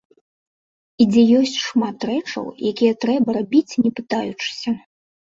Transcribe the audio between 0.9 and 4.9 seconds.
І дзе ёсць шмат рэчаў, якія трэба рабіць не пытаючыся.